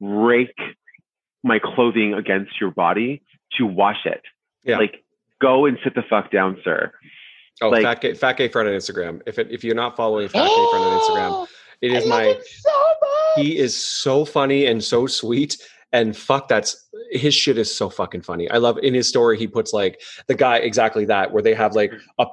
rake 0.00 0.58
my 1.42 1.58
clothing 1.58 2.14
against 2.14 2.60
your 2.60 2.70
body 2.70 3.22
to 3.58 3.66
wash 3.66 4.04
it. 4.04 4.22
Yeah. 4.64 4.78
Like, 4.78 5.04
go 5.40 5.66
and 5.66 5.78
sit 5.82 5.94
the 5.94 6.02
fuck 6.08 6.30
down, 6.30 6.58
sir. 6.64 6.92
Oh, 7.60 7.68
Like- 7.68 7.82
fat 7.82 8.00
gay, 8.00 8.14
fat 8.14 8.36
gay 8.36 8.48
friend 8.48 8.68
on 8.68 8.74
Instagram. 8.74 9.20
If 9.26 9.38
it, 9.38 9.48
if 9.50 9.64
you're 9.64 9.74
not 9.74 9.96
following 9.96 10.28
fat 10.28 10.46
gay 10.46 10.66
friend 10.70 10.84
on 10.84 11.00
Instagram, 11.00 11.46
it 11.82 11.92
is 11.92 12.04
I 12.04 12.08
love 12.08 12.08
my. 12.08 12.24
it 12.24 12.46
so 12.46 12.70
much. 13.00 13.46
He 13.46 13.58
is 13.58 13.76
so 13.76 14.24
funny 14.24 14.66
and 14.66 14.82
so 14.82 15.06
sweet. 15.06 15.56
And 15.92 16.16
fuck, 16.16 16.48
that's 16.48 16.88
his 17.10 17.34
shit 17.34 17.58
is 17.58 17.74
so 17.74 17.90
fucking 17.90 18.22
funny. 18.22 18.50
I 18.50 18.56
love 18.56 18.78
in 18.78 18.94
his 18.94 19.08
story 19.08 19.38
he 19.38 19.46
puts 19.46 19.72
like 19.72 20.00
the 20.26 20.34
guy 20.34 20.56
exactly 20.56 21.04
that 21.06 21.32
where 21.32 21.42
they 21.42 21.54
have 21.54 21.74
like 21.74 21.92
a 22.18 22.26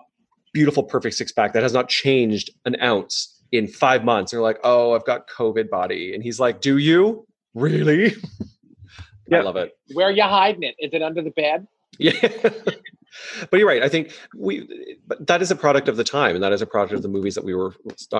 beautiful 0.53 0.83
perfect 0.83 1.15
six 1.15 1.31
pack 1.31 1.53
that 1.53 1.63
has 1.63 1.73
not 1.73 1.89
changed 1.89 2.51
an 2.65 2.79
ounce 2.81 3.41
in 3.51 3.67
five 3.67 4.03
months. 4.03 4.31
And 4.31 4.37
they're 4.37 4.43
like, 4.43 4.59
oh, 4.63 4.93
I've 4.93 5.05
got 5.05 5.27
COVID 5.29 5.69
body. 5.69 6.13
And 6.13 6.23
he's 6.23 6.39
like, 6.39 6.61
do 6.61 6.77
you? 6.77 7.27
Really? 7.53 8.13
yeah. 9.27 9.39
I 9.39 9.41
love 9.41 9.57
it. 9.57 9.77
Where 9.93 10.07
are 10.07 10.11
you 10.11 10.23
hiding 10.23 10.63
it? 10.63 10.75
Is 10.79 10.91
it 10.93 11.01
under 11.01 11.21
the 11.21 11.31
bed? 11.31 11.67
Yeah. 11.97 12.13
but 13.49 13.59
you're 13.59 13.67
right. 13.67 13.81
I 13.81 13.89
think 13.89 14.11
we, 14.35 14.97
but 15.07 15.25
that 15.27 15.41
is 15.41 15.51
a 15.51 15.55
product 15.55 15.87
of 15.87 15.97
the 15.97 16.03
time, 16.03 16.35
and 16.35 16.43
that 16.43 16.53
is 16.53 16.61
a 16.61 16.65
product 16.65 16.93
of 16.93 17.01
the 17.01 17.07
movies 17.07 17.35
that 17.35 17.43
we 17.43 17.53
were 17.53 17.75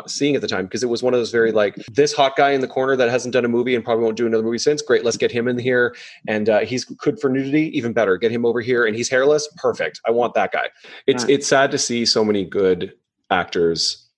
seeing 0.08 0.36
at 0.36 0.42
the 0.42 0.48
time 0.48 0.66
because 0.66 0.84
it 0.84 0.90
was 0.90 1.04
one 1.04 1.14
of 1.14 1.20
those 1.20 1.32
very 1.32 1.52
like 1.52 1.76
this 1.92 2.14
hot 2.14 2.36
guy 2.36 2.52
in 2.52 2.62
the 2.62 2.68
corner 2.68 2.96
that 2.96 3.10
hasn't 3.10 3.34
done 3.34 3.46
a 3.46 3.50
movie 3.50 3.76
and 3.76 3.84
probably 3.84 4.04
won't 4.04 4.18
do 4.18 4.28
another 4.28 4.44
movie 4.44 4.58
since. 4.58 4.82
Great, 4.82 5.04
let's 5.04 5.18
get 5.18 5.32
him 5.32 5.48
in 5.48 5.58
here, 5.58 5.96
and 6.28 6.50
uh, 6.50 6.60
he's 6.60 6.86
good 6.86 7.20
for 7.20 7.30
nudity, 7.30 7.76
even 7.78 7.94
better. 7.94 8.18
Get 8.18 8.32
him 8.32 8.46
over 8.46 8.62
here, 8.62 8.86
and 8.86 8.96
he's 8.96 9.10
hairless. 9.10 9.48
Perfect. 9.58 10.02
I 10.06 10.12
want 10.12 10.34
that 10.34 10.52
guy. 10.52 10.70
It's 11.08 11.24
it's 11.26 11.48
sad 11.48 11.72
to 11.72 11.78
see 11.78 12.06
so 12.06 12.24
many 12.24 12.46
good 12.46 12.94
actors 13.30 14.10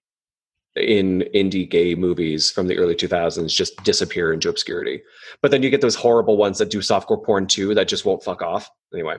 in 0.76 1.24
indie 1.36 1.70
gay 1.70 1.96
movies 1.96 2.50
from 2.50 2.68
the 2.68 2.78
early 2.78 2.96
2000s 2.96 3.54
just 3.54 3.76
disappear 3.84 4.32
into 4.32 4.50
obscurity. 4.50 5.02
But 5.42 5.52
then 5.52 5.64
you 5.64 5.70
get 5.70 5.82
those 5.82 5.96
horrible 5.96 6.38
ones 6.38 6.58
that 6.60 6.70
do 6.70 6.80
softcore 6.80 7.24
porn 7.24 7.48
too 7.48 7.74
that 7.76 7.88
just 7.88 8.06
won't 8.06 8.24
fuck 8.24 8.42
off. 8.42 8.70
Anyway. 8.94 9.18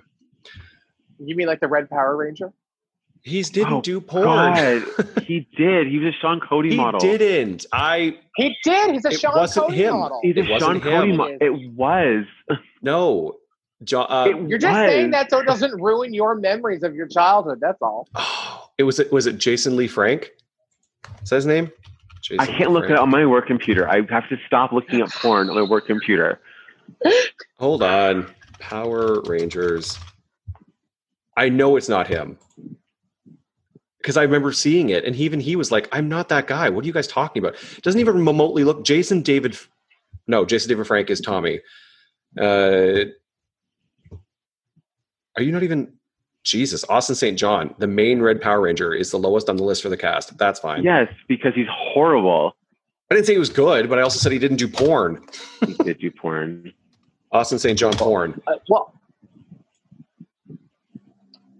You 1.28 1.36
mean 1.36 1.46
like 1.46 1.60
the 1.60 1.68
Red 1.68 1.88
Power 1.90 2.16
Ranger? 2.16 2.52
He's 3.22 3.50
didn't 3.50 3.72
Oh, 3.74 3.80
do 3.82 4.00
porn. 4.00 4.24
God, 4.24 4.82
he 5.26 5.46
did. 5.56 5.86
He 5.86 5.98
was 5.98 6.12
a 6.14 6.18
Sean 6.20 6.40
Cody 6.40 6.70
he 6.70 6.76
model. 6.76 7.00
He 7.00 7.18
didn't. 7.18 7.66
I 7.72 8.18
He 8.36 8.56
did. 8.64 8.92
He's 8.94 9.04
a 9.04 9.10
It 9.10 9.20
Sean 9.20 9.36
wasn't 9.36 9.66
Cody 9.66 9.76
him. 9.78 9.94
model. 9.94 10.20
He's 10.22 10.36
a 10.36 10.40
It 10.40 10.50
wasn't 10.50 10.60
Sean 10.60 10.80
Cody 10.80 11.10
him. 11.10 11.16
model. 11.18 11.38
It 11.40 11.72
was. 11.76 12.24
no. 12.82 13.36
Jo- 13.84 14.02
uh, 14.02 14.26
It 14.28 14.48
You're 14.48 14.58
just 14.58 14.72
was. 14.74 14.88
saying 14.90 15.10
that 15.12 15.30
so 15.30 15.38
it 15.40 15.46
doesn't 15.46 15.80
ruin 15.80 16.12
your 16.14 16.34
memories 16.34 16.82
of 16.82 16.94
your 16.94 17.06
childhood. 17.06 17.58
That's 17.60 17.80
all. 17.80 18.08
oh, 18.16 18.68
it 18.78 18.82
was 18.84 18.98
it 18.98 19.12
was 19.12 19.26
it 19.26 19.38
Jason 19.38 19.76
Lee 19.76 19.88
Frank? 19.88 20.30
Is 21.22 21.30
that 21.30 21.36
his 21.36 21.46
name? 21.46 21.70
Jason 22.22 22.40
I 22.40 22.46
can't 22.46 22.70
look 22.72 22.84
it 22.84 22.88
Frank. 22.88 22.98
up 22.98 23.02
on 23.04 23.10
my 23.10 23.24
work 23.26 23.46
computer. 23.46 23.88
I 23.88 23.96
have 24.10 24.28
to 24.28 24.36
stop 24.46 24.72
looking 24.72 25.00
up 25.02 25.10
porn 25.10 25.48
on 25.48 25.54
my 25.56 25.62
work 25.62 25.86
computer. 25.86 26.40
Hold 27.58 27.82
on. 27.84 28.34
Power 28.58 29.20
Rangers. 29.22 29.98
I 31.36 31.48
know 31.48 31.76
it's 31.76 31.88
not 31.88 32.06
him. 32.06 32.38
Because 33.98 34.16
I 34.16 34.22
remember 34.22 34.52
seeing 34.52 34.88
it, 34.88 35.04
and 35.04 35.14
he, 35.14 35.24
even 35.24 35.38
he 35.38 35.54
was 35.54 35.70
like, 35.70 35.88
I'm 35.92 36.08
not 36.08 36.28
that 36.30 36.48
guy. 36.48 36.68
What 36.68 36.84
are 36.84 36.86
you 36.86 36.92
guys 36.92 37.06
talking 37.06 37.42
about? 37.42 37.56
Doesn't 37.82 38.00
even 38.00 38.24
remotely 38.24 38.64
look 38.64 38.84
Jason 38.84 39.22
David 39.22 39.56
no, 40.26 40.44
Jason 40.44 40.68
David 40.68 40.86
Frank 40.86 41.10
is 41.10 41.20
Tommy. 41.20 41.60
Uh 42.40 43.04
are 45.36 45.42
you 45.42 45.52
not 45.52 45.62
even 45.62 45.92
Jesus, 46.44 46.84
Austin 46.88 47.14
St. 47.14 47.38
John, 47.38 47.74
the 47.78 47.86
main 47.86 48.20
Red 48.20 48.40
Power 48.40 48.62
Ranger, 48.62 48.92
is 48.92 49.10
the 49.10 49.18
lowest 49.18 49.48
on 49.48 49.56
the 49.56 49.62
list 49.62 49.82
for 49.82 49.88
the 49.88 49.96
cast. 49.96 50.36
That's 50.38 50.58
fine. 50.58 50.82
Yes, 50.82 51.08
because 51.28 51.52
he's 51.54 51.68
horrible. 51.70 52.56
I 53.10 53.14
didn't 53.14 53.26
say 53.26 53.34
he 53.34 53.38
was 53.38 53.48
good, 53.48 53.88
but 53.88 53.98
I 53.98 54.02
also 54.02 54.18
said 54.18 54.32
he 54.32 54.38
didn't 54.38 54.56
do 54.56 54.66
porn. 54.68 55.24
He 55.64 55.74
did 55.74 56.00
do 56.00 56.10
porn. 56.10 56.72
Austin 57.32 57.58
St. 57.58 57.78
John 57.78 57.92
porn. 57.92 58.40
Uh, 58.46 58.54
well, 58.68 59.00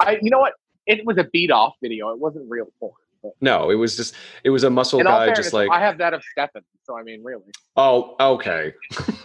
I. 0.06 0.18
You 0.22 0.30
know 0.30 0.38
what? 0.40 0.54
It 0.86 1.04
was 1.06 1.16
a 1.18 1.24
beat 1.24 1.50
off 1.50 1.74
video. 1.82 2.10
It 2.10 2.18
wasn't 2.18 2.50
real 2.50 2.66
porn. 2.80 2.92
But 3.22 3.32
No, 3.40 3.70
it 3.70 3.76
was 3.76 3.96
just 3.96 4.14
it 4.44 4.50
was 4.50 4.64
a 4.64 4.70
muscle 4.70 4.98
in 5.00 5.06
guy, 5.06 5.26
fairness, 5.26 5.38
just 5.38 5.52
like 5.52 5.70
I 5.70 5.80
have 5.80 5.98
that 5.98 6.12
of 6.14 6.22
Stefan. 6.32 6.62
So 6.84 6.98
I 6.98 7.02
mean, 7.02 7.22
really. 7.22 7.44
oh, 7.76 8.16
okay. 8.18 8.74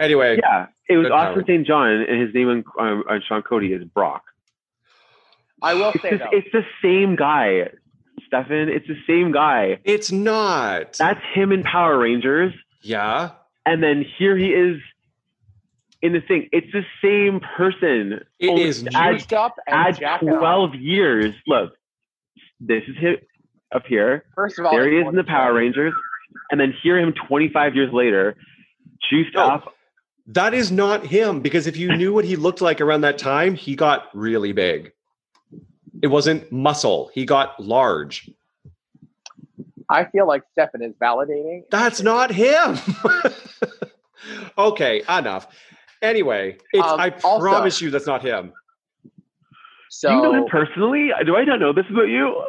anyway, 0.00 0.38
Yeah, 0.38 0.66
it 0.88 0.96
was 0.96 1.10
Austin 1.10 1.44
St. 1.46 1.66
John, 1.66 1.88
and 1.90 2.20
his 2.22 2.34
name 2.34 2.48
on, 2.48 2.64
on, 2.78 3.04
on 3.08 3.22
Sean 3.26 3.42
Cody 3.42 3.72
is 3.72 3.84
Brock. 3.84 4.22
I 5.60 5.74
will 5.74 5.90
It's, 5.90 6.02
say 6.02 6.10
just, 6.10 6.22
though. 6.22 6.30
it's 6.38 6.48
the 6.52 6.64
same 6.82 7.16
guy, 7.16 7.68
Stefan. 8.26 8.68
It's 8.68 8.86
the 8.86 8.96
same 9.06 9.32
guy. 9.32 9.78
it's 9.84 10.10
not. 10.12 10.94
That's 10.94 11.20
him 11.34 11.52
in 11.52 11.62
Power 11.64 11.98
Rangers, 11.98 12.54
yeah, 12.80 13.30
and 13.66 13.82
then 13.82 14.04
here 14.18 14.36
he 14.36 14.46
is 14.54 14.80
in 16.02 16.12
the 16.12 16.20
thing. 16.20 16.48
It's 16.52 16.66
the 16.72 16.84
same 17.02 17.40
person. 17.56 18.20
It 18.38 18.48
Only 18.48 18.62
is 18.64 18.86
add, 18.94 19.12
Juiced 19.14 19.32
up 19.32 19.56
and 19.66 19.74
add 19.76 19.98
jacked 19.98 20.24
up. 20.24 20.38
twelve 20.38 20.74
years. 20.74 21.34
Look, 21.46 21.72
this 22.60 22.82
is 22.88 22.96
him 22.96 23.16
up 23.74 23.82
here. 23.86 24.24
First 24.34 24.58
of 24.58 24.66
all, 24.66 24.72
There 24.72 24.90
he 24.90 24.98
is 24.98 25.06
in 25.08 25.14
the 25.16 25.24
Power 25.24 25.54
Rangers, 25.54 25.92
and 26.50 26.60
then 26.60 26.72
hear 26.82 26.98
him 26.98 27.12
twenty 27.28 27.48
five 27.52 27.74
years 27.74 27.92
later, 27.92 28.36
juiced 29.10 29.34
No. 29.34 29.42
up. 29.42 29.74
that 30.28 30.54
is 30.54 30.70
not 30.70 31.06
him. 31.06 31.40
Because 31.40 31.66
if 31.66 31.76
you 31.76 31.96
knew 31.96 32.12
what 32.12 32.24
he 32.24 32.36
looked 32.36 32.60
like 32.60 32.80
around 32.80 33.00
that 33.02 33.18
time, 33.18 33.54
he 33.54 33.74
got 33.74 34.08
really 34.14 34.52
big. 34.52 34.92
It 36.02 36.08
wasn't 36.08 36.50
muscle. 36.52 37.10
He 37.12 37.24
got 37.26 37.58
large. 37.58 38.30
I 39.90 40.04
feel 40.04 40.28
like 40.28 40.42
Stefan 40.52 40.82
is 40.82 40.92
validating. 41.02 41.62
That's 41.70 42.02
not 42.02 42.30
him. 42.30 42.76
okay, 44.58 45.02
enough. 45.08 45.46
Anyway, 46.02 46.56
it's, 46.72 46.86
Um, 46.86 47.00
I 47.00 47.10
also- 47.24 47.40
promise 47.40 47.80
you 47.80 47.90
that's 47.90 48.06
not 48.06 48.22
him. 48.22 48.52
So 49.90 50.08
Do 50.10 50.14
you 50.16 50.22
know 50.22 50.32
him 50.34 50.44
personally? 50.50 51.10
Do 51.24 51.36
I 51.36 51.44
not 51.44 51.60
know 51.60 51.72
this 51.72 51.86
about 51.90 52.08
you? 52.08 52.42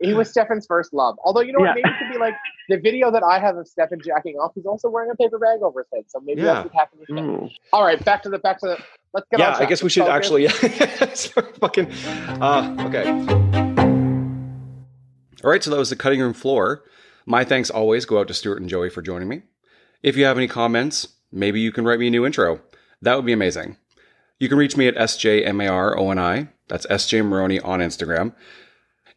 he 0.00 0.14
was 0.14 0.28
Stefan's 0.30 0.66
first 0.66 0.92
love. 0.92 1.14
Although 1.24 1.42
you 1.42 1.52
know 1.52 1.60
Yeah. 1.60 1.66
what, 1.68 1.74
maybe 1.76 1.88
it 1.88 1.98
could 1.98 2.12
be 2.12 2.18
like 2.18 2.34
the 2.68 2.78
video 2.78 3.10
that 3.12 3.22
I 3.22 3.38
have 3.38 3.56
of 3.56 3.68
Stefan 3.68 4.00
jacking 4.04 4.34
off. 4.36 4.50
He's 4.54 4.66
also 4.66 4.88
wearing 4.90 5.10
a 5.10 5.14
paper 5.14 5.38
bag 5.38 5.62
over 5.62 5.80
his 5.80 5.86
head. 5.94 6.04
So 6.08 6.18
maybe 6.24 6.40
Yeah. 6.40 6.54
that's 6.54 6.64
what 6.64 6.74
happened 6.74 7.00
with 7.00 7.08
Stefan. 7.08 7.48
Mm. 7.48 7.50
All 7.72 7.84
right, 7.84 8.04
back 8.04 8.22
to 8.24 8.28
the 8.28 8.38
back 8.38 8.58
to 8.60 8.66
the. 8.66 8.78
Let's 9.14 9.26
get. 9.30 9.40
on 9.40 9.52
yeah, 9.52 9.58
I 9.58 9.66
guess 9.66 9.82
we 9.82 9.90
should 9.90 10.04
focus. 10.04 10.16
actually 10.16 10.48
start 11.14 11.56
fucking. 11.58 11.92
Uh, 12.40 12.76
okay. 12.88 13.10
All 15.44 15.50
right, 15.50 15.62
so 15.62 15.70
that 15.70 15.76
was 15.78 15.90
the 15.90 15.96
cutting 15.96 16.20
room 16.20 16.32
floor. 16.32 16.82
My 17.26 17.44
thanks 17.44 17.68
always 17.70 18.04
go 18.04 18.18
out 18.20 18.28
to 18.28 18.34
Stuart 18.34 18.60
and 18.60 18.68
Joey 18.68 18.90
for 18.90 19.02
joining 19.02 19.28
me. 19.28 19.42
If 20.02 20.16
you 20.16 20.24
have 20.24 20.36
any 20.36 20.48
comments, 20.48 21.11
maybe 21.32 21.60
you 21.60 21.72
can 21.72 21.84
write 21.84 21.98
me 21.98 22.08
a 22.08 22.10
new 22.10 22.26
intro. 22.26 22.60
That 23.00 23.16
would 23.16 23.26
be 23.26 23.32
amazing. 23.32 23.76
You 24.38 24.48
can 24.48 24.58
reach 24.58 24.76
me 24.76 24.88
at 24.88 24.96
SJMARONI. 24.96 26.48
That's 26.68 26.86
SJ 26.86 27.24
Maroney 27.24 27.60
on 27.60 27.80
Instagram. 27.80 28.34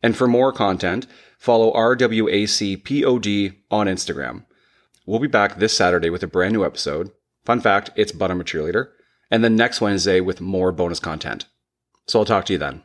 And 0.03 0.15
for 0.15 0.27
more 0.27 0.51
content, 0.51 1.07
follow 1.39 1.73
RWACPOD 1.73 3.55
on 3.71 3.87
Instagram. 3.87 4.45
We'll 5.05 5.19
be 5.19 5.27
back 5.27 5.57
this 5.57 5.75
Saturday 5.75 6.09
with 6.09 6.23
a 6.23 6.27
brand 6.27 6.53
new 6.53 6.65
episode. 6.65 7.11
Fun 7.43 7.61
fact, 7.61 7.91
it's 7.95 8.11
But 8.11 8.31
I'm 8.31 8.41
a 8.41 8.43
Cheerleader. 8.43 8.89
And 9.31 9.43
then 9.43 9.55
next 9.55 9.81
Wednesday 9.81 10.21
with 10.21 10.41
more 10.41 10.71
bonus 10.71 10.99
content. 10.99 11.45
So 12.07 12.19
I'll 12.19 12.25
talk 12.25 12.45
to 12.45 12.53
you 12.53 12.59
then. 12.59 12.84